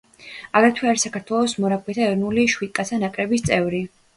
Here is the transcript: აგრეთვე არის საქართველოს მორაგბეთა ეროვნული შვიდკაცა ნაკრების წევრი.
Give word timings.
აგრეთვე 0.61 0.89
არის 0.91 1.03
საქართველოს 1.07 1.53
მორაგბეთა 1.65 2.03
ეროვნული 2.07 2.49
შვიდკაცა 2.55 3.01
ნაკრების 3.05 3.49
წევრი. 3.53 3.85